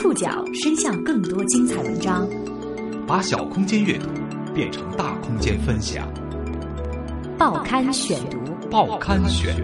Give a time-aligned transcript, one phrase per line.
[0.00, 2.24] 触角伸向更多精彩文章，
[3.04, 4.06] 把小空间阅读
[4.54, 6.08] 变成大空间分享。
[7.36, 8.38] 报刊选读，
[8.70, 9.56] 报刊选，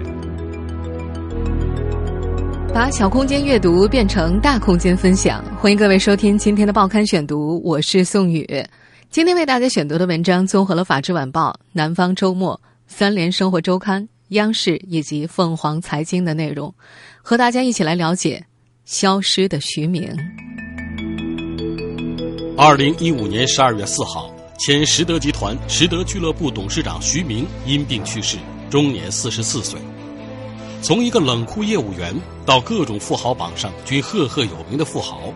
[2.75, 5.41] 把小空间阅读变成大空间分享。
[5.57, 8.45] 欢迎各位收听今天的报刊选读，我是宋宇。
[9.11, 12.57] 今天为大家选读的文章综合了《法制晚报》、《南方周末》、
[12.89, 16.75] 《三联生活周刊》、央视以及凤凰财经的内容，
[17.23, 18.45] 和大家一起来了解。
[18.85, 20.15] 消失的徐明。
[22.55, 28.37] 二零一五年十二月四号，前实德集团实德俱乐部董事长徐明因病去世，
[28.69, 29.81] 终年四十四岁。
[30.83, 35.33] 从一个冷酷业务员到各种富豪榜上均赫赫有名的富豪，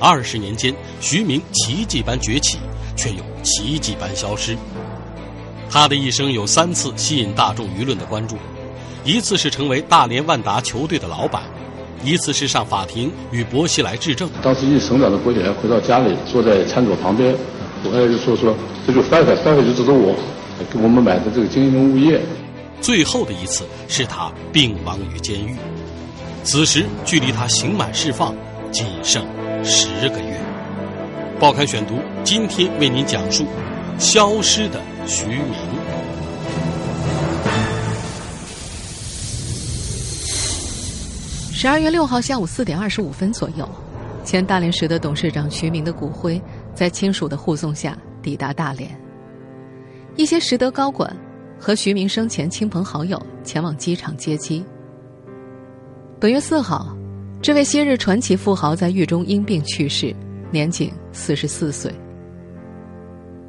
[0.00, 2.58] 二十年间，徐明奇迹般崛起，
[2.96, 4.56] 却又奇迹般消失。
[5.70, 8.36] 他的一生有三次吸引大众舆论的关注，
[9.04, 11.44] 一次是成为大连万达球队的老板。
[12.02, 14.28] 一次是上法庭与薄熙来质证。
[14.42, 17.34] 当时一省长的薄熙来回到家里，坐在餐桌旁边，
[17.84, 18.54] 我爱就说说，
[18.86, 20.14] 这就翻翻翻翻就知道我
[20.72, 22.20] 给我们买的这个经营物业。
[22.80, 25.56] 最后的一次是他病亡于监狱，
[26.42, 28.34] 此时距离他刑满释放
[28.72, 29.24] 仅剩
[29.62, 30.40] 十个月。
[31.38, 31.94] 报刊选读
[32.24, 33.44] 今天为您讲述
[33.98, 35.81] 消失的徐明。
[41.62, 43.64] 十二月六号下午四点二十五分左右，
[44.24, 46.42] 前大连实德董事长徐明的骨灰
[46.74, 48.90] 在亲属的护送下抵达大连。
[50.16, 51.16] 一些实德高管
[51.60, 54.64] 和徐明生前亲朋好友前往机场接机。
[56.18, 56.96] 本月四号，
[57.40, 60.12] 这位昔日传奇富豪在狱中因病去世，
[60.50, 61.94] 年仅四十四岁。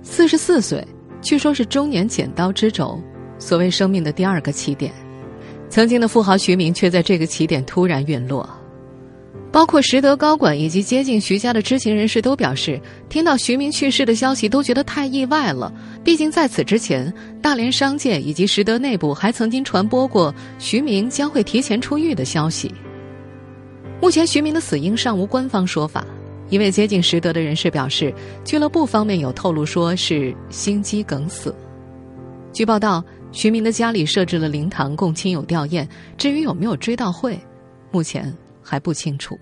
[0.04, 0.88] 四十四岁，
[1.20, 3.02] 据说是中年剪刀之轴，
[3.40, 4.94] 所谓生命的第二个起点。
[5.74, 8.48] 曾经的富豪徐明却在这个起点突然陨落，
[9.52, 12.80] 包括实德高管以及接近徐家的知情人士都表示，
[13.10, 15.74] 听到徐明去世的消息都觉得太意外了。
[16.04, 17.12] 毕竟在此之前，
[17.42, 22.72] 大连商界以及实德内部还曾经传播过徐明将会提前出狱的消息。
[24.00, 26.06] 目前徐明的死因尚无官方说法，
[26.50, 28.14] 一位接近实德的人士表示，
[28.46, 31.52] 俱乐部方面有透露说是心肌梗死。
[32.54, 33.04] 据报道。
[33.34, 35.86] 徐明的家里设置了灵堂供亲友吊唁，
[36.20, 37.38] 至于有没有追悼会，
[37.92, 39.36] 目前还不清楚。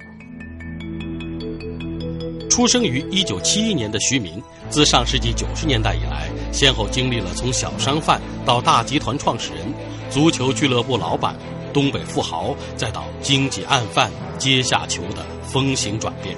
[2.50, 9.62] 出生于一九七一年的徐明，自上世纪九十年代以来，先后经历了从小商贩到大集团创始人、
[10.10, 11.36] 足球俱乐部老板、
[11.74, 16.36] 东北富豪，再到经济案犯阶下囚的风行转变。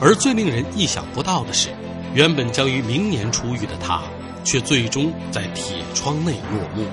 [0.00, 1.70] 而最令人意想不到的是，
[2.14, 4.02] 原本将于明年出狱的他。
[4.44, 6.86] 却最终在铁窗内落幕。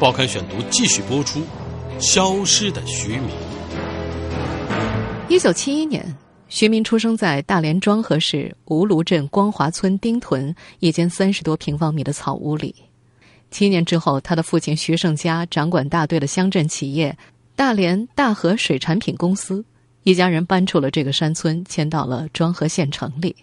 [0.00, 1.40] 报刊选读继续播出，
[2.00, 3.20] 《消失的徐明》。
[5.28, 6.04] 一九七一年，
[6.48, 12.74] 徐明出生在大连庄河市吴卢镇光华村丁屯一间三十多平方米的草屋里。
[13.50, 17.16] 七年之后，他的父亲徐胜家掌管大队的乡镇企业
[17.54, 19.64] 大连大河水产品公司，
[20.02, 23.36] 一家人搬出了这个山村，迁到了庄河县城里。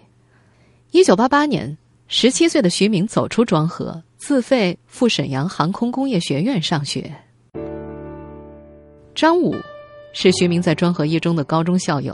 [0.91, 1.78] 一九八八年。
[2.13, 7.09] 十七岁的徐明走出庄河，自费赴沈阳航空工业学院上学。
[9.16, 9.55] 张武
[10.11, 12.13] 是徐明在庄河一中的高中校友。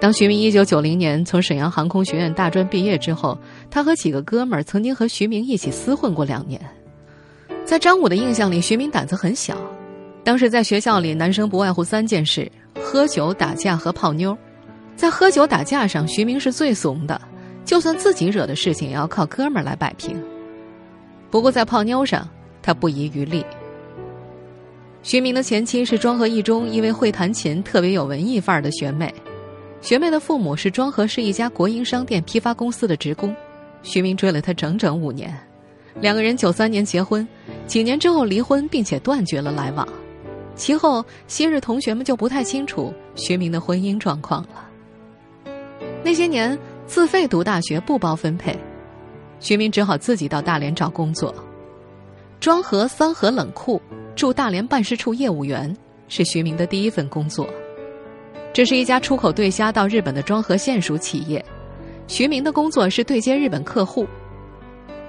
[0.00, 3.38] 当徐明一九九零年从沈阳航空学院大专毕业之后，
[3.70, 6.58] 他和几个哥们儿曾经和徐明一起厮混过两年。
[7.66, 9.58] 在张武的印象里，徐明胆子很小。
[10.24, 12.50] 当时在学校里，男生不外乎三件事：
[12.80, 14.34] 喝酒、打架和泡妞。
[14.96, 17.20] 在喝酒打架上，徐明是最怂的。
[17.68, 20.18] 就算自己惹的事情，也要靠哥们儿来摆平。
[21.30, 22.26] 不过在泡妞上，
[22.62, 23.44] 他不遗余力。
[25.02, 29.14] 徐明的前妻是庄河一中一位会弹琴、特别有文艺范儿的学妹，
[29.82, 33.36] 学妹的父母是庄河市一家国营商店批发公司的职工。
[33.82, 35.38] 徐明追了她整整五年，
[36.00, 37.28] 两个人九三年结婚，
[37.66, 39.86] 几年之后离婚，并且断绝了来往。
[40.54, 45.52] 其后，昔日同学们就不太清楚徐明的婚姻状况了。
[46.02, 46.58] 那些年。
[46.88, 48.58] 自费读大学不包分配，
[49.40, 51.32] 徐明只好自己到大连找工作。
[52.40, 53.80] 庄河三河冷库
[54.16, 55.76] 驻大连办事处业务员
[56.08, 57.46] 是徐明的第一份工作。
[58.54, 61.44] 这是一家出口对虾到日本的庄河县属企业，
[62.06, 64.06] 徐明的工作是对接日本客户。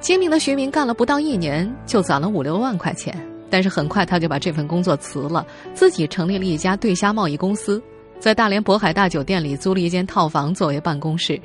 [0.02, 3.18] 精明的徐明干了不到一年就攒了五六万块钱，
[3.50, 7.82] 但是很快他就把这份工作辞了，自己成立了一家对虾贸易公司，
[8.20, 11.40] 在大连渤海大酒店里租了一间套房作为办公室。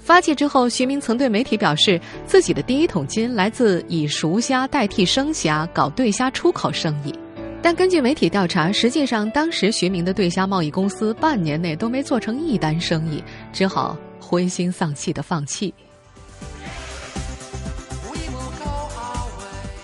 [0.00, 7.14] 发迹之后，徐明曾对媒体表示，自己的第一桶金来自以熟虾代替生虾搞对虾出口生意。
[7.62, 15.72] 但根据媒体调查，实际上当时徐明的对虾贸易公司半年内都没做成一单生意，只好灰心丧气的放弃。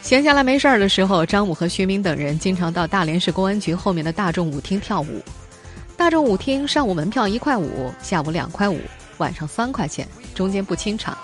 [0.00, 5.22] 闲下来没事儿的时候，张武和徐明等人经常到大连市公安局后面的大众舞厅跳舞。
[5.96, 8.80] 大众舞厅上午门票一块五，下午两块五，
[9.18, 11.16] 晚上三块钱，中间不清场。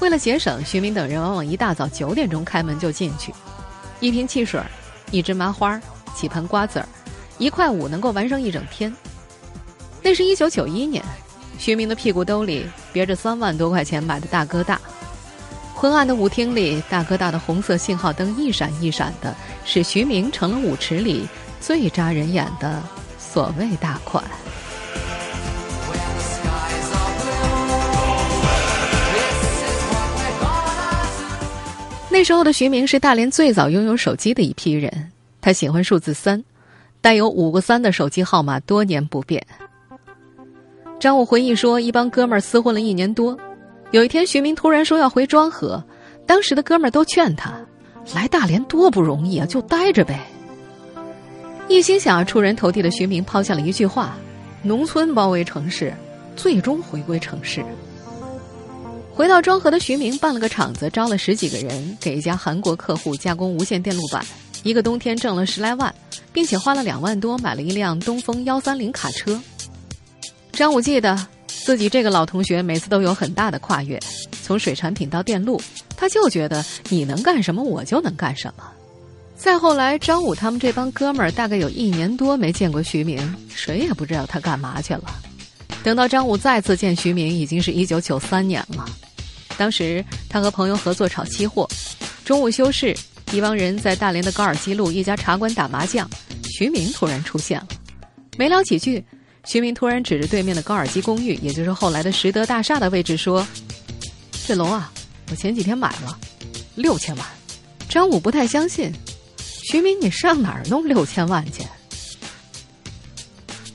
[0.00, 3.32] 为了节省，徐明等人往往一大早九点钟开门就进去，
[4.00, 4.60] 一瓶汽水，
[5.10, 5.80] 一支麻花，
[6.14, 6.88] 几盆瓜子儿，
[7.38, 8.94] 一块五能够玩上一整天。
[10.02, 11.02] 那是一九九一年，
[11.58, 14.80] 徐明的屁股兜里别着三万多块钱买的大哥大。
[15.74, 19.34] 昏暗的舞厅里，大哥大的红色信号灯一闪一闪的，
[19.64, 21.26] 使徐明成了舞池里
[21.60, 22.82] 最扎人眼的
[23.18, 24.22] 所谓大款。
[32.14, 36.44] 那时候的徐明是大连最早拥有手机的一批人，他喜欢数字三，
[37.00, 39.44] 带有五个三的手机号码多年不变。
[41.00, 43.36] 张武回忆说，一帮哥们儿厮混了一年多。
[43.90, 45.82] 有一天，徐明突然说要回庄河，
[46.24, 47.52] 当时的哥们儿都劝他，
[48.14, 50.20] 来大连多不容易啊，就待着呗。
[51.66, 54.16] 一心想要出人头地的徐明抛下了一句话
[54.62, 55.92] ：“农村包围城市，
[56.36, 57.60] 最终回归城市。”
[59.14, 64.24] 回到庄河的徐明办了个厂子，招了十几个人，给一家韩国客户加工无线电路板，
[64.64, 65.94] 一个冬天挣了十来万，
[66.32, 69.40] 并且花了两万多买了一辆东风幺三零卡车。
[70.52, 71.26] 张武记得。
[71.46, 73.98] 自己这个老同学每次都有很大的跨越，
[74.42, 75.58] 从水产品到电路，
[75.96, 78.64] 他就觉得你能干什么，我就能干什么。
[79.34, 85.04] 再后来，张武他们这帮哥们儿大概有一年多没见过徐明，谁也不知道他干嘛去了。
[85.82, 88.86] 等到张武再次见徐明，已经是一九九三年了。
[89.56, 91.68] 当时他和朋友合作炒期货，
[92.24, 92.96] 中午休市，
[93.32, 96.08] 一帮人在大连的高尔基路一家茶馆打麻将，
[96.44, 97.68] 徐明突然出现了，
[98.36, 99.04] 没聊几句。
[99.44, 103.46] 徐明突然指着对面的高尔基公寓，也就是后来的实德大厦的位置说
[104.46, 104.90] ：“这楼啊，
[105.30, 106.18] 我前几天买了，
[106.74, 107.26] 六千万。”
[107.86, 108.90] 张武不太相信，
[109.62, 111.62] 徐明，你上哪儿弄六千万去？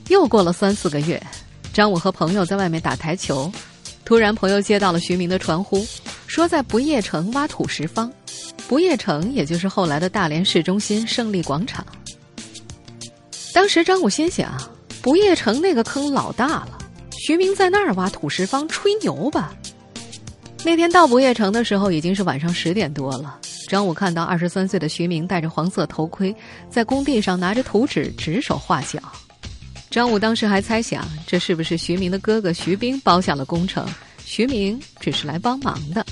[0.08, 1.24] 又过了三四个月，
[1.72, 3.50] 张武和朋友在外面打台球，
[4.10, 5.86] 突然朋友接到了徐明的传呼，
[6.26, 8.12] 说在不夜城挖土石方。
[8.66, 11.86] 不夜城也就是后来的大连市中心胜利广场。
[13.54, 14.52] 当时张武心想。
[15.00, 16.76] 不夜城那个坑老大了，
[17.16, 19.54] 徐明在那儿挖土石方，吹牛吧。
[20.64, 23.38] 那天到不夜城的时候，已经是晚上十点多了。
[23.68, 26.34] 张武看到二十三岁的徐明戴着黄色头盔，
[26.68, 28.98] 在工地上拿着图纸指手画脚。
[29.90, 33.84] 张武当时还猜想，这是不是徐明的哥哥徐斌包下了工程，
[34.24, 36.06] 徐明只是来帮忙的。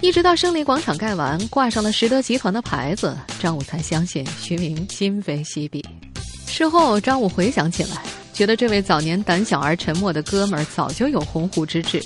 [0.00, 5.84] 一直到胜利广场盖完，挂上了实德集团的牌子，张武才相信徐明今非昔比。
[6.46, 8.02] 事后，张武回想起来，
[8.32, 12.00] 觉得这位早年胆小而沉默的哥们儿早就有鸿鹄之志。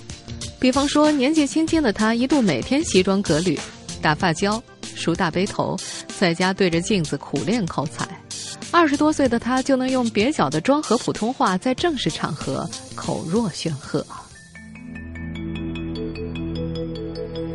[0.59, 3.59] 比方说，年纪轻轻的他一度每天西装革履，
[4.01, 4.63] 打发胶，
[4.95, 5.77] 梳大背头，
[6.19, 8.09] 在家对着镜子苦练口才。
[8.77, 14.05] 二十多岁的他就能用蹩脚的庄河普通话在正式场合口若悬河。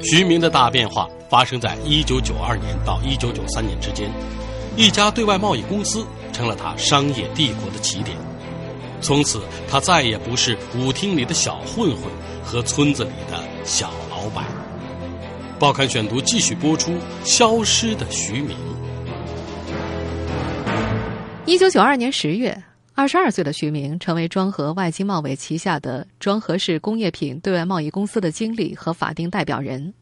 [0.01, 4.11] 徐明的大变化发生在一九九二年到一九九三年之间，
[4.75, 6.03] 一家对外贸易公司。
[6.33, 8.17] 成了他商业帝国的起点，
[9.01, 12.03] 从此他再也不是舞厅里的小混混
[12.43, 14.45] 和村子里的小老板。
[15.59, 16.93] 报刊选读继续播出
[17.25, 18.57] 《消失的徐明》。
[21.51, 22.57] 一九九二年十月，
[22.93, 29.93] 二十二岁的徐明成为庄河外经贸委旗下的庄河市工业品对外贸易公司的经理和法定代表人。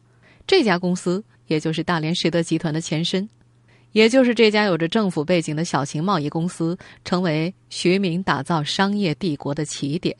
[0.46, 3.28] 这家公司也就是大连实德集团的前身。
[3.90, 10.16] 也就是这家有着政府背景的小型贸易公司，成为徐明打造商业帝国的起点。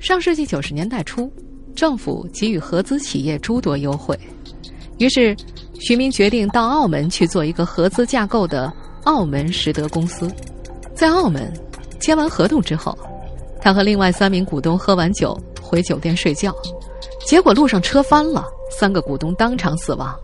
[0.00, 1.30] 上世纪九十年代初，
[1.74, 4.18] 政府给予合资企业诸多优惠，
[4.98, 5.36] 于是
[5.80, 8.72] 徐明决定到澳门去做一个合资架构的
[9.04, 10.30] 澳门实德公司。
[10.94, 11.52] 在澳门
[12.00, 12.96] 签完合同之后，
[13.60, 16.54] 他和另外三名股东喝完酒回酒店睡觉，
[17.24, 20.14] 结果路上车翻了，三个股东当场死亡。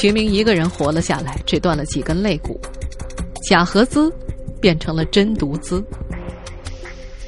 [0.00, 2.58] 徐明一个人活了下来，只断了几根肋骨。
[3.48, 4.10] 假合资
[4.60, 5.84] 变成了真独资。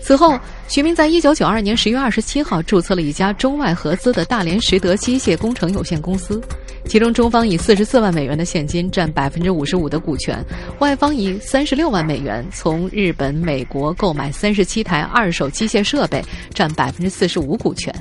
[0.00, 0.38] 此后，
[0.68, 6.40] 徐明在一九九二年十月二十七号注册了一家中外合资的大连实德机械工程有限公司，
[6.86, 10.44] 其中中方以四十四万美元的现金占百分之五十五的股权，
[10.80, 16.22] 外方以三十六万美元从日本、美国购买三十七台二手机械设备，
[16.52, 17.92] 占百分之四十五股权。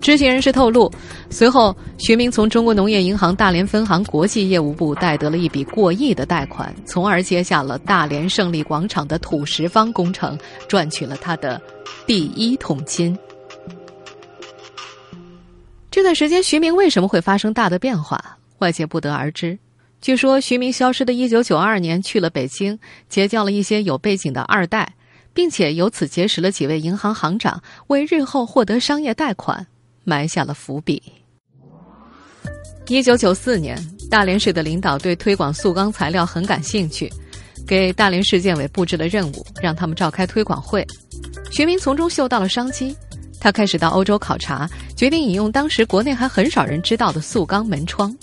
[0.00, 0.90] 知情人士透露，
[1.28, 11.60] 随后徐明从中国农业银行大连分行国际业务部贷得了一笔过亿的贷款，从而接下了大连胜利广场的土石方工程，赚取了他的
[12.06, 13.16] 第一桶金。
[15.90, 19.58] 这段时间，徐明为什么会发生大的变化，外界不得而知。
[20.00, 22.78] 据说，徐明消失的一九九二年去了北京，
[23.08, 24.94] 结交了一些有背景的二代，
[25.32, 29.66] 并且由此结识了几位银行行长，为日后获得商业贷款。
[30.04, 31.02] 埋下了伏笔。
[32.86, 33.78] 一九九四年，
[34.10, 37.12] 大连市的领导对推广塑钢材料很感兴趣，
[37.66, 40.82] 给大连市建委布置了任务，让他们召开推广会。
[41.50, 42.96] 徐明从中嗅到了商机，
[43.40, 48.14] 他开始到欧洲考察，决定引用当时国内还很少人知道的塑钢门窗。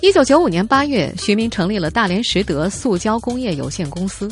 [0.00, 4.28] 一九九五年八月，徐明成立了大连实德塑胶工业有限公司。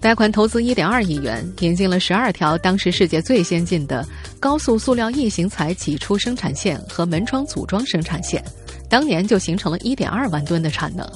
[0.00, 4.06] 贷款投资一点二亿元，引进了十二条当时世界最先进的
[4.38, 8.42] 高速塑料异形材挤出生产线和门窗组装生产线，
[8.88, 11.08] 当年就形成了一点二万吨的产能。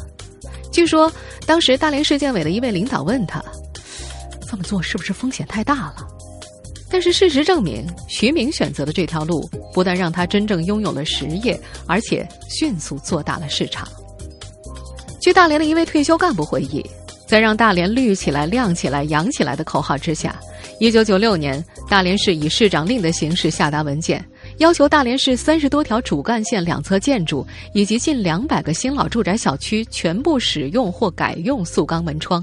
[0.73, 1.13] 据说，
[1.47, 3.43] 当时大连市建委的一位领导问他
[4.49, 6.07] ：“这么做是不是风险太大了？”
[6.91, 13.87] 但是事实证明，徐明选择的这条路不但让他真正拥有了实业，而且迅速做大了市场。
[15.23, 16.85] 据大连的一位退休干部回忆。
[17.31, 20.35] 在让大连绿起来、亮起来、扬起来的口号之下，
[20.81, 24.21] 一九九六年，大连市以市长令的形式下达文件，
[24.59, 32.43] 要求大连市三十多条主干线两侧建筑以及近两百个新老住宅小区全部使用或改用塑钢门窗。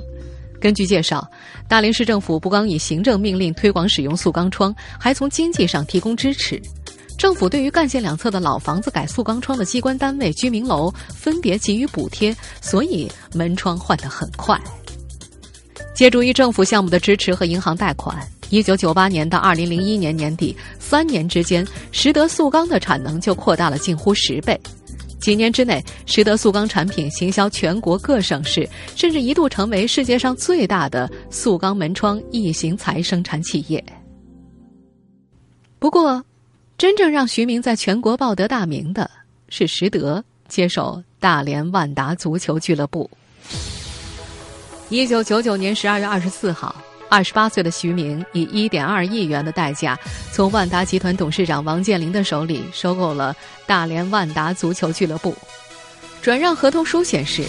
[0.60, 1.30] 根据介绍，
[1.68, 6.62] 大连市政府不光以行政命令推广使用塑钢窗，还从经济上提供支持。
[7.18, 14.60] 政府对于干线两侧的老房子改塑钢窗的机关单位、居民楼分别给予补贴，所以门窗换得很快。
[15.96, 18.16] 借助于政府项目的支持和银行贷款，
[18.52, 24.60] 一九九八年到二零零一年年底三年之间，实德塑钢的产能就扩大了近乎十倍。
[25.20, 33.84] 几年之内，实德塑钢产品行销全国各省市，甚至一度成为世界上最大的塑钢门窗异形材生产企业。
[35.80, 36.24] 不过，
[36.78, 39.10] 真正让徐明在全国报得大名的
[39.50, 43.10] 是实德接手大连万达足球俱乐部。
[44.90, 46.74] 一九九九年十二月二十四号，
[47.10, 49.98] 二十八岁的徐明以一点二亿元的代价，
[50.32, 53.36] 从万达集团董事长王健林的手里收购了
[53.66, 55.36] 大连万达足球俱乐部。
[56.22, 57.46] 转让合同书显示，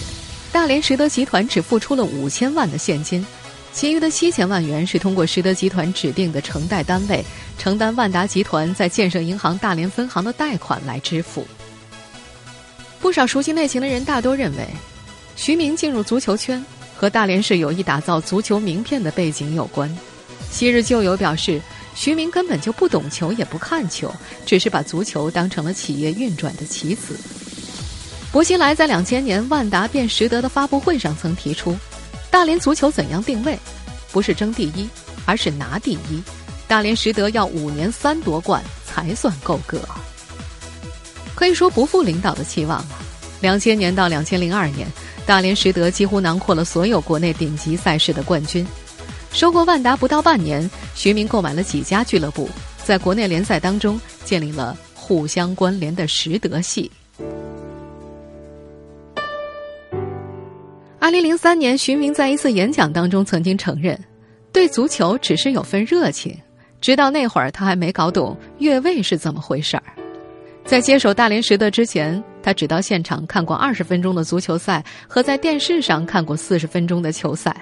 [0.51, 3.25] 大连实德集团只付出了五千万的现金。
[3.71, 7.23] 其余的七千万元是通过实德集团指定的承贷单位
[7.57, 11.45] 承担万达集团在建设银行大连分行的贷款来支付。
[12.99, 14.67] 不少熟悉内情的人大多认为，
[15.35, 16.63] 徐明进入足球圈
[16.99, 19.89] 和大连市有意打造足球名片的背景有关。
[20.51, 21.61] 昔日旧友表示，
[21.95, 24.13] 徐明根本就不懂球，也不看球，
[24.45, 27.17] 只是把足球当成了企业运转的棋子。
[28.33, 31.73] 薄熙来在两千年万达变实德的发布会上曾提出。
[32.29, 33.57] 大连足球怎样定位？
[34.11, 34.85] 不是争第一，
[35.25, 36.21] 而是拿第一。
[36.67, 39.79] 大连实德要五年三夺冠才算够格。
[41.33, 42.99] 可以说不负领导的期望了。
[43.39, 44.85] 两千年到两千零二年，
[45.29, 48.65] 大连实德几乎囊括了所有国内顶级赛事的冠军。
[49.31, 52.49] 收购万达不到半年，徐明购买了几家俱乐部，
[52.83, 56.91] 在国内联赛当中建立了互相关联的实德系。
[60.97, 64.03] 二零零三年，徐明在一次演讲当中曾经承认，
[64.51, 66.35] 对足球只是有份热情。
[66.81, 69.83] 直到那会儿，他还没搞懂越位是怎么回事儿。
[70.65, 77.55] 在接手大连实德之前，他只到现场看过二十分钟的足球赛，和在电视上看过四十分钟的球赛。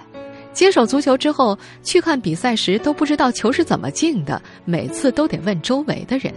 [0.53, 6.33] 接手足球之后，去看比赛时都不知道球是怎么进的，每次都得问周围的人。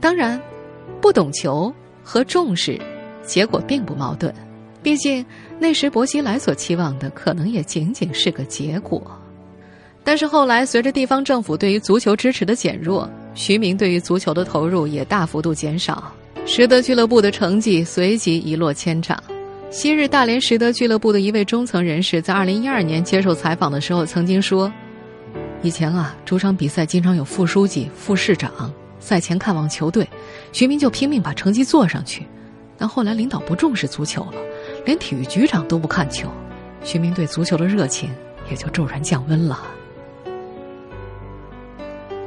[0.00, 0.40] 当然，
[1.00, 1.72] 不懂球
[2.04, 2.80] 和重视，
[3.24, 4.32] 结果并不矛盾。
[4.82, 5.24] 毕竟，
[5.58, 9.00] 那时薄熙来所期望的可能也仅仅是个结果。
[10.04, 16.12] 但是后来，随着地方政府对于足球支持的减弱，徐明对于足球的投入也大幅度减少，
[16.44, 19.16] 实德俱乐部的成绩随即一落千丈。
[19.70, 24.70] 昔日大连实德俱乐部的一位中层人士在二零一二年接受采访的时候曾经说
[25.62, 30.06] ：“以前啊，主场比赛经常有副书记、副市长赛前看望球队，
[30.52, 32.26] 徐明就拼命把成绩做上去。
[32.76, 34.34] 但后来领导不重视足球了。”
[34.84, 36.28] 连体育局长都不看球，
[36.84, 38.10] 徐明对足球的热情
[38.50, 39.58] 也就骤然降温了。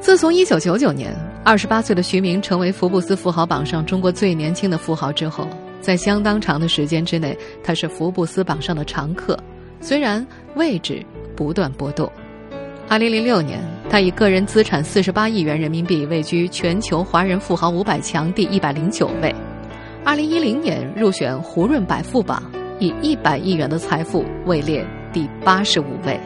[0.05, 1.11] 自从一九九九年
[1.43, 5.47] 二十八岁的徐明成为福布斯富豪榜上中国最年轻的富豪之后，
[5.81, 9.35] 在相当长的时间之内，他是福布斯榜上的常客，
[9.81, 11.03] 虽然位置
[11.35, 12.07] 不断波动。
[12.87, 13.59] 二零零六年，
[13.89, 19.33] 他以个人资产四十八亿元人民币位居全球华人富豪五百强第一百零九位。
[20.03, 22.43] 二零一零年入选胡润百富榜，
[22.77, 26.19] 以一百亿元的财富位列第八十五位。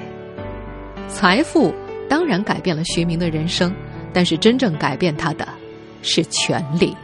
[1.08, 1.74] 财富
[2.10, 3.74] 当然改变了徐明的人生，
[4.12, 5.48] 但是真正改变他的，
[6.02, 6.96] 是权力。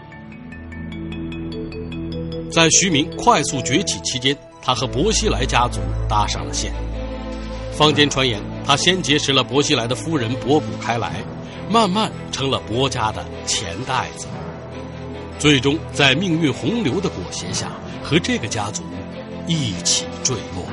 [2.52, 6.74] 在徐明快速崛起期间，他和薄熙来家族搭上了线。
[7.72, 11.18] 坊间传言，他先结识了薄熙来的夫人博古开来，
[11.70, 14.28] 慢慢成了薄家的钱袋子。
[15.38, 17.70] 最终，在命运洪流的裹挟下，
[18.02, 18.82] 和这个家族
[19.46, 20.66] 一起坠落。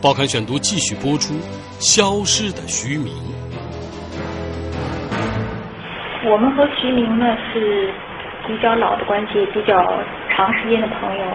[0.00, 1.34] 报刊选读继续播出：
[1.82, 3.12] 消失的徐明。
[6.24, 7.92] 我们和徐明呢是
[8.46, 9.74] 比较老的关系，比较
[10.30, 11.26] 长时间的朋友，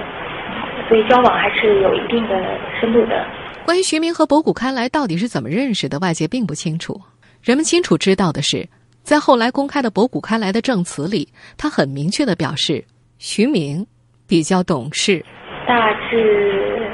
[0.87, 3.27] 所以交往还是有一定的深度的。
[3.65, 6.97] 关于徐明和博古开来到底是怎么认识的，外界并不清楚。
[7.43, 8.65] 人们清楚知道的是，
[9.03, 11.27] 在后来公开的博古开来的证词里，
[11.57, 12.85] 他很明确的表示，
[13.19, 13.85] 徐明
[14.25, 15.25] 比较懂事。
[15.67, 16.89] 大致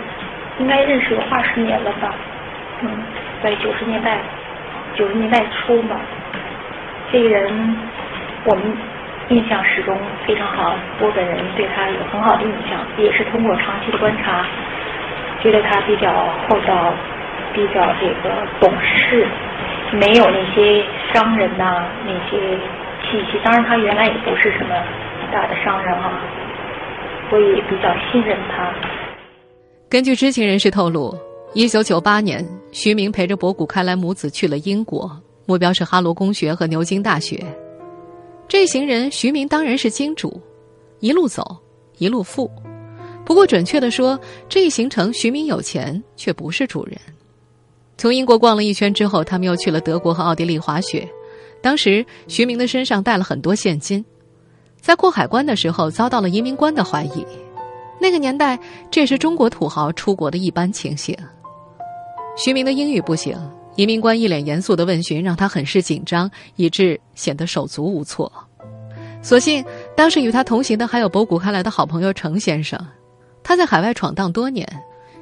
[0.60, 2.16] 应该认识有二十年了吧？
[2.82, 2.90] 嗯，
[3.44, 4.18] 在九十年代，
[4.96, 6.00] 九十年代初吧。
[7.12, 7.76] 这个人
[8.46, 8.64] 我们
[9.28, 9.96] 印象始终
[10.26, 14.46] 非常好，我本人对他有很好的印象，也是通过长期的观察。
[15.42, 16.10] 觉得他比较
[16.48, 16.94] 厚道，
[17.54, 19.28] 比较这个懂事，
[19.92, 20.82] 没有那些
[21.14, 22.40] 商人呐那些
[23.04, 23.38] 气息。
[23.44, 24.74] 当然，他原来也不是什么
[25.34, 26.14] 大的商人啊，
[27.30, 28.70] 所以比较信任他。
[29.90, 31.14] 根据知情人士透露，
[31.56, 35.10] 一九九八年，徐明陪着博古开来母子去了英国，
[35.46, 37.46] 目标是哈罗公学和牛津大学。
[38.48, 40.42] 这一行人，徐明当然是金主，
[41.00, 41.56] 一路走，
[42.00, 42.50] 一路富。
[43.24, 44.20] 不过，准确的说，
[44.50, 46.98] 这一行程徐明有钱，却不是主人。
[48.00, 51.08] 从英国逛了一圈之后，他们又去了德国和奥地利滑雪。
[51.62, 54.04] 当时，徐明的身上带了很多现金，
[54.82, 57.24] 在过海关的时候遭到了移民官的怀疑。
[58.02, 61.16] 那个年代，这是中国土豪出国的一般情形。
[62.36, 63.38] 徐明的英语不行，
[63.76, 68.32] 移民官一脸严肃的问询，让他很是紧张，以致显得手足无措。
[69.22, 69.64] 所幸，
[69.96, 72.80] 当时与他同行的还有博古开来的好朋友程先生。
[73.44, 74.68] 他在海外闯荡多年，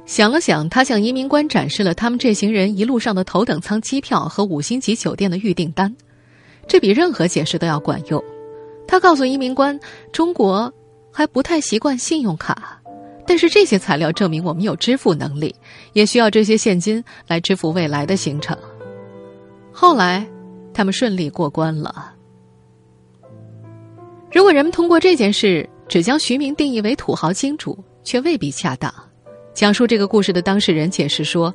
[0.06, 5.94] 想了想，他向移民官展示了他们这行人一路上的头等舱机票和五星级酒店的预订单，
[6.66, 8.22] 这比任何解释都要管用。
[8.88, 9.78] 他告诉移民官，
[10.12, 10.72] 中国
[11.12, 12.81] 还不太习惯信用卡，
[13.26, 15.54] 但是这些材料证明我们有支付能力，
[15.92, 18.56] 也需要这些现金来支付未来的行程。
[19.72, 20.26] 后来，
[20.74, 22.12] 他们顺利过关了。
[24.30, 28.92] 如果人们通过这件事只将徐明定义为土豪金主，却未必恰当。
[29.54, 31.54] 讲述这个故事的当事人解释说：“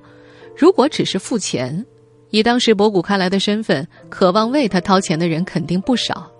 [0.56, 1.86] 如果只是付钱，
[2.30, 6.32] 以当时博古开来的身份，渴望为他掏钱的人肯定不少，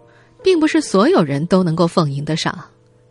[0.44, 2.56] 并不是所有人都能够奉迎得上。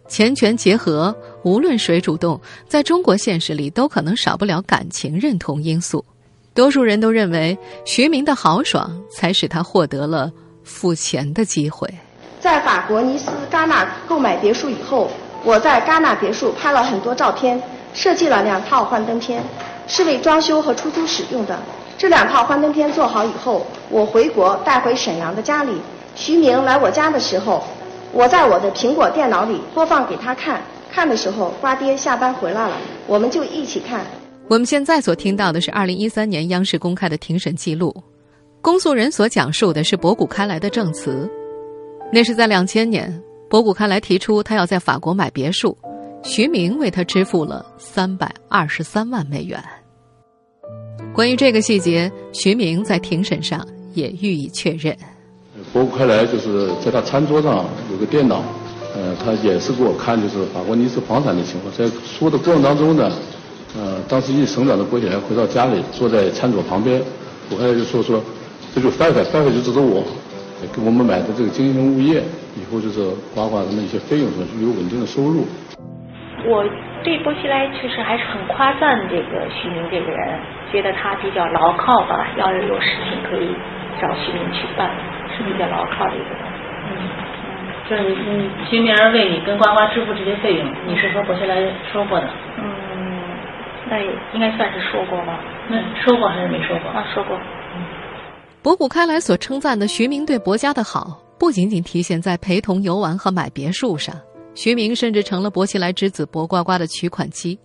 [0.07, 1.13] 钱权结合，
[1.47, 6.05] 无论谁主动，在中国现实里都可能少不了感情认同因素。
[6.53, 10.29] 多数人都认为徐明的豪爽才使他获得了
[10.65, 11.89] 付钱的机会。
[12.41, 15.09] 在法国尼斯戛纳购买别墅以后。”
[15.45, 17.63] 我在戛纳别墅拍了很多照片，
[17.95, 19.41] 设计了两套幻灯片，
[19.87, 21.57] 是为装修和出租使用的。
[21.97, 25.81] 这两套幻灯片做好以后，我回国带回沈阳的家里。
[26.17, 27.63] 徐明来我家的时候，
[28.11, 30.61] 我在我的苹果电脑里播放给他看。
[30.97, 34.07] 看的时候，瓜爹下班回来了，我们就一起看。
[34.49, 37.95] 我们现在所听到的是二零一三年央视公开的庭审记录，
[38.63, 41.31] 公诉人所讲述的是博古开来的证词，
[42.11, 43.13] 那是在两千年。
[43.51, 45.77] 博古开来提出，他要在法国买别墅，
[46.23, 49.63] 徐明为他支付了三百二十三万美元。
[51.13, 54.97] 关于这个细节，徐明在庭审上也予以确认。
[55.75, 58.43] 博古开来就是在他餐桌上有个电脑，
[59.15, 61.73] 他演示给我看，就是法国尼斯房产的情况。
[61.73, 63.11] 在说的过程当中呢，
[63.77, 67.01] 呃，当时一省长的博起来回到家里，坐在餐桌旁边，
[67.51, 68.23] 我开来就说说，
[68.75, 70.03] 这就翻翻翻翻就指着我。
[70.73, 72.25] 给我们买的这个经营物业，
[72.57, 75.45] 以后就是花花什么一些费用，说有稳定的收入。
[76.49, 76.65] 我
[77.05, 80.41] 对波西莱确实还是很夸赞这个徐明这个人，
[80.73, 82.33] 觉得他比较牢靠吧。
[82.39, 83.53] 要是有事情可以
[84.01, 84.91] 找徐明去办，
[85.37, 86.41] 是比较牢靠的一个人。
[86.89, 86.97] 嗯，
[87.89, 91.55] 就是嗯，徐明为你跟呱呱支付这些费用，你是和波西来
[91.93, 92.27] 说过的？
[92.59, 92.65] 嗯，
[93.89, 95.41] 那也应该算是说过吧。
[95.71, 96.91] 那说过还是没说过？
[96.91, 97.39] 啊，说过。
[98.63, 104.17] 博古开来所称赞的徐明对博家的好，不仅仅体现在陪同游玩和买别墅上，
[104.57, 107.57] 徐明甚至成了薄熙来之子薄呱呱的取款机。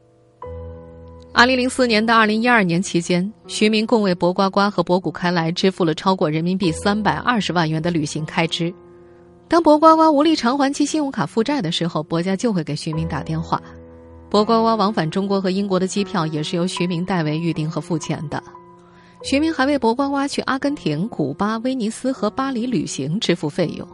[1.34, 8.72] 二零零四年到二零一二年期间，徐明共为博呱呱和博古开来支付了超过人民币三百二十万元的旅行开支。
[9.52, 13.62] 当博呱呱无力偿还其信用卡负债的时候，博家就会给徐明打电话。
[14.30, 18.42] 博呱呱往返中国和英国的机票也是由徐明代为预订和付钱的。
[19.24, 23.86] 徐明还为博呱呱去阿根廷、古巴、威尼斯和巴黎旅行支付费用。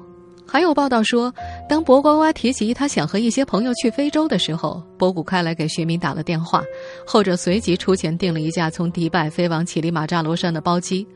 [0.46, 1.34] 还有报道说，
[1.68, 6.62] 当博呱呱提及他想和一些朋友去非洲的时候，博古开来给徐明打了电话，
[7.04, 11.08] 后者随即出钱订了一架从迪拜飞往乞力马扎罗山的包机。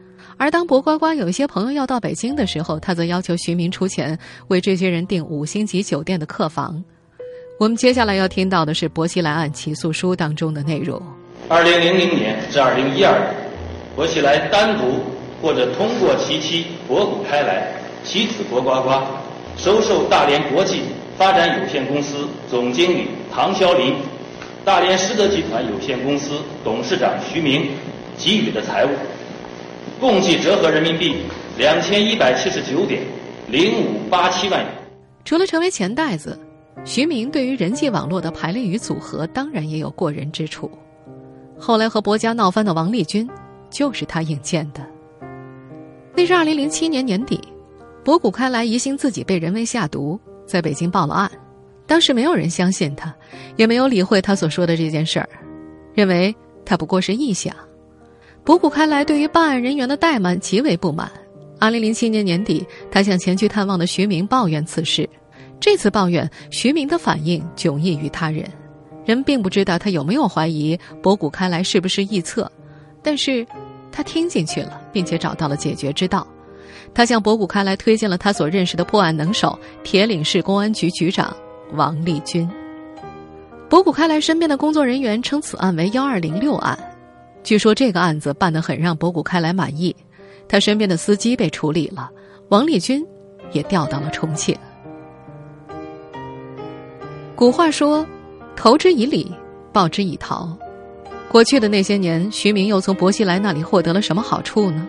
[0.42, 6.84] 而当博瓜瓜有一些朋友要到北京的时候，他则要求徐明出钱为这些人订五星级酒店的客房。
[7.60, 11.00] 我们接下来要听到的是薄熙来案起诉书当中的内容。
[11.48, 13.36] 二零零零年至二零一二年，
[13.96, 15.04] 薄熙来单独
[15.44, 17.72] 或者通过其妻博古开来。
[18.04, 19.06] 其子博瓜瓜
[19.56, 20.82] 收受大连国际
[21.20, 23.94] 发展有限公司总经理唐肖林、
[24.66, 27.70] 大连实德集团有限公司董事长徐明
[28.18, 28.90] 给予的财物，
[30.02, 31.16] 共计折合人民币
[31.60, 33.04] 两千一百七十九点
[33.48, 34.74] 零五八七万元。
[35.24, 36.36] 除了成为钱袋子，
[36.84, 40.72] 徐明对于人际网络的排列与组合当然也有过人之处。
[41.56, 43.30] 后来和博家闹翻的王立军，
[43.70, 44.84] 就是他引荐的。
[46.16, 47.40] 那是二零零七年年底。
[48.04, 51.32] 博古开来疑心自己被人为下毒，在北京报了案。
[51.86, 53.14] 当时没有人相信他，
[53.56, 55.30] 也没有理会他所说的这件事儿，
[55.94, 56.36] 认为
[56.66, 57.56] 他不过是臆想。
[58.44, 61.12] 博古开来对于办案人员的怠慢极为不满。
[61.60, 65.08] 二零零七年年底，他向前去探望的徐明抱怨此事。
[65.60, 68.44] 这次抱怨，徐明的反应迥异于他人。
[69.06, 72.52] 人并不知道他有没有怀疑博古开来是不是臆测，
[73.04, 73.46] 但是，
[73.92, 76.26] 他听进去了，并且找到了解决之道。
[76.94, 81.36] 他向博古开来推荐了他所认识的破案能手——铁岭市公安局局长
[81.74, 82.50] 王立军。
[83.70, 86.78] 博古开来身边的工作人员称此案为“幺二零六案”，
[87.44, 89.96] 据说这个案子办得很让博古开来满意。
[90.48, 92.10] 他身边的司机被处理了，
[92.50, 93.06] 王立军
[93.54, 94.56] 也调到了重庆。
[97.36, 98.06] 古话说
[98.56, 99.32] ：“投之以礼，
[99.72, 100.50] 报之以桃。”
[101.32, 104.86] 过去的那些年，徐明又从薄熙来那里获得了什么好处呢？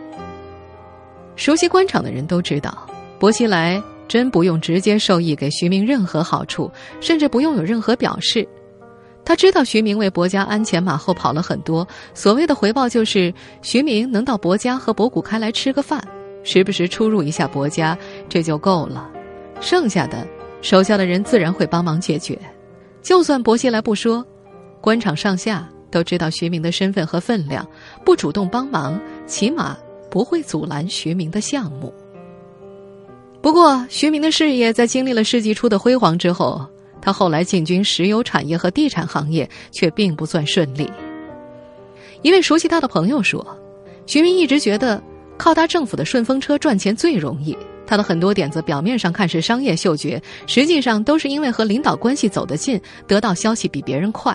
[1.37, 2.87] 熟悉官场的人都知道，
[3.21, 6.69] 薄熙来真不用直接授意给徐明任何好处，
[7.01, 8.47] 甚至不用有任何表示。
[9.25, 13.33] 他知道徐明为薄家鞍前马后跑了很多，所谓的回报就是
[13.63, 16.03] 徐明能到薄家和博古开来吃个饭，
[16.43, 17.97] 时不时出入一下薄家，
[18.29, 19.09] 这就够了。
[19.61, 20.27] 剩下的，
[20.61, 22.39] 手下的人自然会帮忙解决。
[23.01, 24.25] 就算薄熙来不说，
[24.81, 27.67] 官场上下都知道徐明的身份和分量，
[28.05, 29.77] 不主动帮忙，起码。
[30.11, 31.91] 不会阻拦徐明的项目。
[33.41, 36.61] 不过，徐明的事业在经历了世纪初的辉煌之后，
[37.03, 40.91] 他后来进军石油产业和地产行业却并不算顺利。
[42.23, 43.45] 一位熟悉他的朋友说
[44.07, 45.03] ：“徐明一直觉得
[45.37, 47.55] 靠搭政府的顺风车赚钱最容易。
[47.87, 54.35] 他的很多点子表面上看是商业嗅觉，实际上都是因为和领导关系走得近，得到消息比别人快。”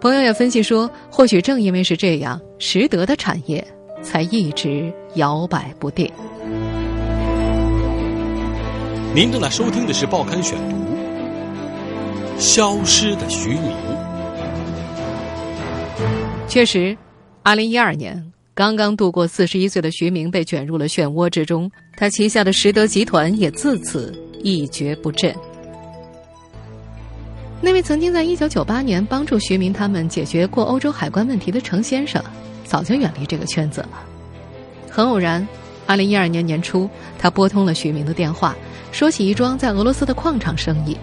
[0.00, 3.66] 朋友也分析说，或许正因为是这样，实德的产业。
[4.02, 6.10] 才一直摇摆不定。
[9.14, 10.74] 您正在收听的是《报刊选读》，
[12.42, 13.72] 消失的徐明。
[16.48, 16.96] 确实，
[17.44, 25.32] 二零一二年刚刚度过四十一岁的徐明被卷入了漩涡之中，他旗下的实德集团也自此一蹶不振。
[27.60, 32.20] 那位曾经在一九九八年帮助徐明他们解决过欧洲海关问题的程先生。
[32.64, 34.02] 早就远离这个圈子了。
[34.90, 35.46] 很偶然，
[35.86, 38.56] 二零一二年年初，他拨通了徐明的电话，
[38.90, 40.96] 说起一桩在俄罗斯的矿场生意。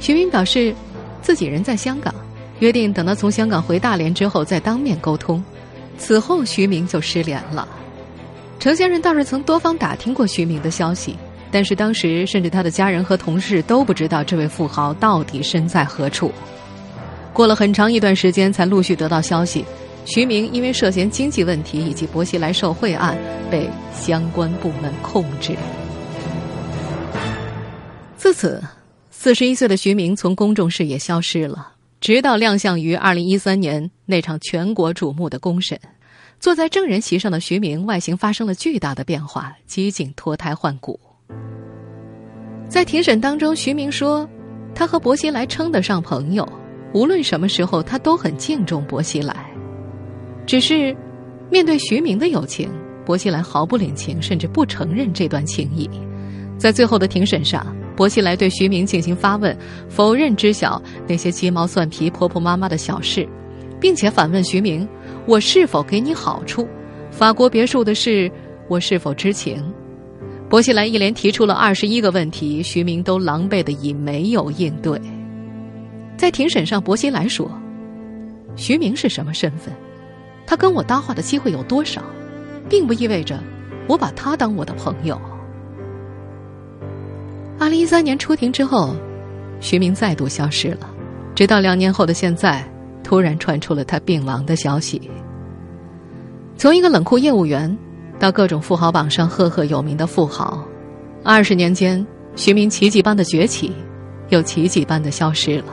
[0.00, 0.74] 徐明表示，
[1.22, 2.14] 自己人在香港，
[2.58, 5.42] 约定等他从香港回大连之后再当面沟通。
[5.96, 7.66] 此后，徐明就失联了。
[8.58, 11.16] 程先生倒是曾多方打听过徐明的消息，
[11.50, 16.32] 但是当时甚至他的家人和同事都不知道这位富豪到底身在何处。
[17.32, 19.64] 过了很长一段时间，才陆续得到消息。
[20.06, 23.16] 徐明因为涉嫌经济问题以及薄熙来受贿案，
[23.50, 25.56] 被相关部门控制。
[28.16, 28.62] 自此，
[29.24, 35.80] 四十一岁的徐明从公众视野消失了，直到亮相于二零一三年那场全国瞩目的公审。
[36.38, 41.00] 坐在证人席上的徐明，外形发生了巨大的变化，几近脱胎换骨。
[42.68, 44.28] 在庭审当中，徐明说
[44.76, 46.46] ：“他和薄熙来称得上朋友，
[46.92, 49.50] 无论什么时候，他都很敬重薄熙来。”
[50.46, 50.94] 只是，
[51.50, 52.70] 面对徐明的友情，
[53.06, 55.88] 薄熙来毫不领情，甚至不承认这段情谊。
[56.58, 59.56] 在最后的庭审上，薄熙来对徐明进行发问，
[59.88, 63.28] 否认知晓那些鸡毛蒜皮、婆婆妈妈的小事，
[63.80, 64.86] 并且反问徐明
[65.26, 66.66] ：“我是否给你好处？
[67.10, 68.30] 法国别墅的事，
[68.68, 69.62] 我是否知情？”
[70.50, 75.00] 薄熙来一连提出了二十一个问题，徐明都狼狈的以没有应对。
[76.16, 77.50] 在庭审上，薄熙来说
[78.56, 79.72] ：“徐明是什么身份？
[80.46, 82.02] 他跟我搭话的机会有多少，
[82.68, 83.42] 并不意味着
[83.88, 85.20] 我把他当我的朋友。”
[87.58, 88.94] 二零一三年出庭之后，
[89.60, 90.90] 徐明再度消失了，
[91.34, 92.64] 直到两年后的现在，
[93.02, 95.10] 突然传出了他病亡的消息。
[96.56, 97.76] 从一个冷酷业务员，
[98.18, 100.64] 到各种富豪榜上赫赫有名的富豪，
[101.22, 102.04] 二十年间，
[102.36, 103.72] 徐明奇迹般的崛起，
[104.30, 105.66] 又奇迹般的消失了。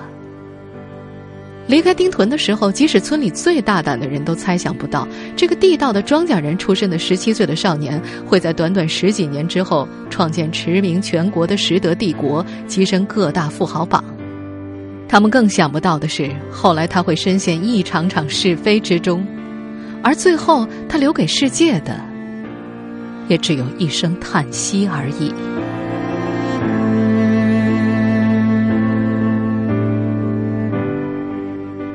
[1.67, 14.03] 离开丁屯的时候，即使村里最大胆的人都猜想不到，这个地道的庄稼人出身的十七岁的少年，会在短短十几年之后创建驰名全国的实德帝国，跻身各大富豪榜。
[15.07, 19.25] 他们更想不到的是，后来他会深陷一场场是非之中，
[20.01, 21.99] 而最后他留给世界的，
[23.27, 25.33] 也只有一声叹息而已。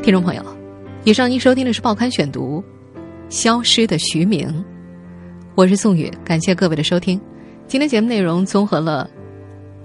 [0.07, 0.57] 听众朋友，
[1.03, 2.63] 以上您收听的是《报刊选读》，
[3.29, 4.65] 消失的徐明，
[5.57, 7.21] 我是宋宇，感谢各位的收听。
[7.67, 9.11] 今天节目内容综合了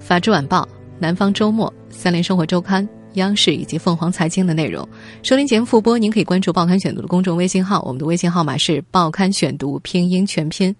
[0.00, 0.62] 法制晚报》、
[1.00, 4.88] 《南方周末》、《三联生活周刊》、央视以及凤凰财经的内容。
[5.24, 10.72] 收听节目复播，您可以关注《报刊选读》的公众微信号，我们的微信号码是《报刊选读》拼音全拼，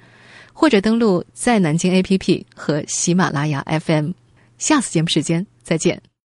[0.53, 4.13] 或者登录在南京 APP 和喜马拉雅 FM。
[4.57, 6.12] 下次节目时间再见。